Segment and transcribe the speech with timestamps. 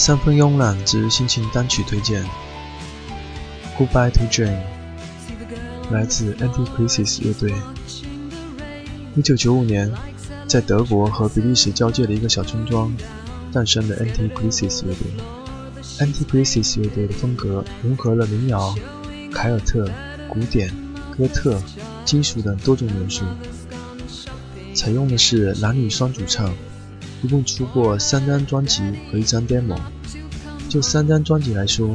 [0.00, 2.24] 三分慵懒之心情单曲推荐，
[3.76, 4.56] 《Goodbye to Jane》
[5.92, 7.52] 来自 Anti-Crisis 乐队。
[9.14, 9.92] 1995年，
[10.48, 12.90] 在德国和比利时交界的一个小村庄，
[13.52, 15.06] 诞生了 Anti-Crisis 乐队。
[15.98, 18.74] Anti-Crisis 乐队的风格融合了民谣、
[19.30, 19.86] 凯尔特、
[20.30, 20.74] 古典、
[21.14, 21.62] 哥特、
[22.06, 23.26] 金属等多种元素，
[24.72, 26.54] 采用的是男女双主唱。
[27.22, 29.78] 一共出过三张专辑和一张 demo。
[30.68, 31.94] 就三张专辑来说，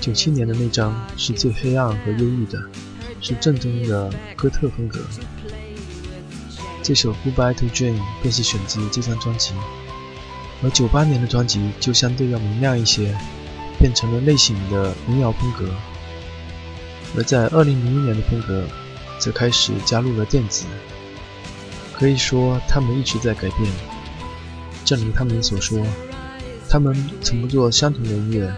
[0.00, 2.60] 九七年的那张是最黑暗和忧郁的，
[3.20, 4.98] 是正宗的哥特风格。
[6.82, 9.52] 这首《Goodbye to Jane》便是选自这张专辑。
[10.64, 13.16] 而九八年的专辑就相对要明亮一些，
[13.78, 15.68] 变成了类型的民谣风格。
[17.16, 18.64] 而在二零零一年的风格，
[19.18, 20.66] 则开始加入了电子。
[21.92, 23.91] 可以说，他们一直在改变。
[24.84, 25.84] 正如他们所说，
[26.68, 28.52] 他们从不做相同的音乐。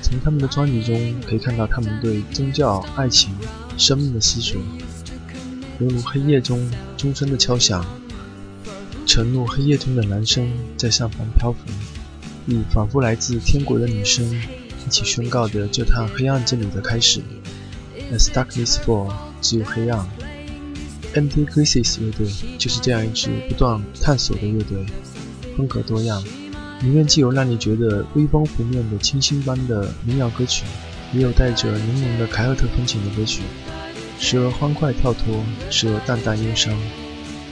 [0.00, 3.30] 从他们的专辑中可以看到他们对宗教、爱情、
[3.78, 4.60] 生命的思索，
[5.78, 7.84] 犹如黑夜中钟声的敲响，
[9.06, 11.58] 沉入黑夜中的男声在上方漂浮，
[12.46, 14.24] 与仿佛来自天国的女声
[14.86, 17.22] 一起宣告着这趟黑暗之旅的开始。
[18.12, 20.06] As darkness falls，只有黑暗。
[21.14, 22.26] Empty Crisis 乐队
[22.58, 24.84] 就是这样一支不断探索的乐队。
[25.56, 26.22] 风格多样，
[26.80, 30.64] 里面既有让你觉得微风拂面的清新般的民谣歌曲，
[31.12, 33.42] 也有带着浓浓的凯尔特风情的歌曲，
[34.18, 36.74] 时而欢快跳脱，时而淡淡忧伤，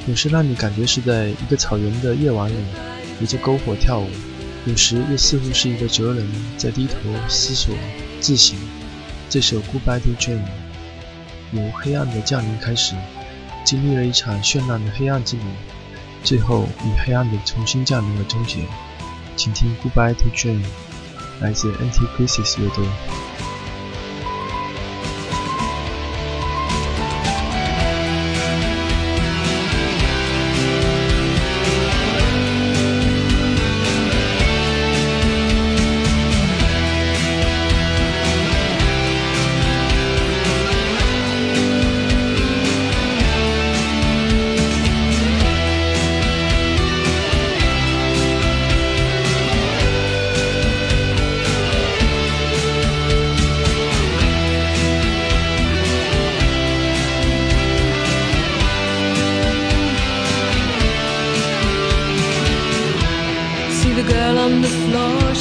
[0.06, 2.56] 有时让你感觉是在一个草原的夜晚里
[3.20, 4.08] 围着篝火跳舞，
[4.66, 6.94] 有时又似乎是一个哲人在低头
[7.28, 7.74] 思索
[8.20, 8.56] 自省。
[9.28, 10.38] 这首《Goodbye to Jane》
[11.52, 12.94] 由黑暗的降临开始，
[13.64, 15.42] 经历了一场绚烂的黑暗之旅。
[16.22, 18.60] 最后以黑暗的重新降临而终结。
[19.36, 20.62] 请听《Goodbye to Dream》，
[21.40, 22.84] 来自 Anti-Crisis 乐队。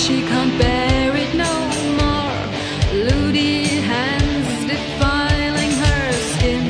[0.09, 1.53] She can't bear it no
[2.01, 2.39] more.
[3.07, 3.57] Lewdy
[3.91, 6.63] hands defiling her skin.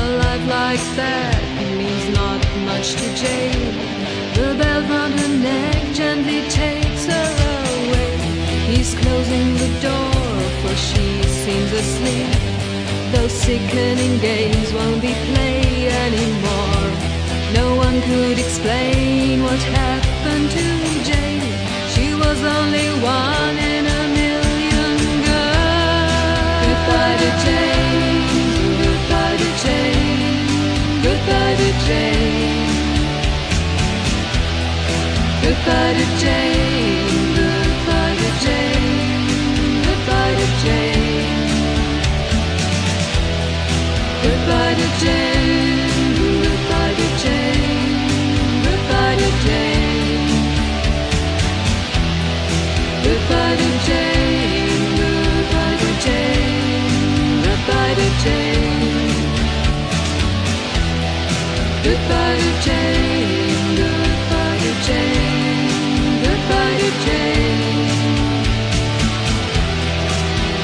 [0.00, 1.42] A life like that
[1.78, 2.40] means not
[2.70, 3.74] much to Jane.
[4.38, 7.30] The belt round her neck gently takes her
[7.78, 8.14] away.
[8.70, 11.06] He's closing the door, for she
[11.44, 12.34] seems asleep.
[13.14, 16.86] Those sickening games won't be played anymore.
[17.60, 20.66] No one could explain what happened to
[21.08, 21.71] Jane.
[21.94, 24.96] She was only one in a million
[25.28, 26.62] girls.
[26.66, 28.24] Goodbye to Jane.
[28.82, 31.02] Goodbye to Jane.
[31.06, 32.68] Goodbye to Jane.
[35.42, 36.71] Goodbye to Jane.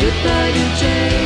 [0.09, 1.18] goodbye to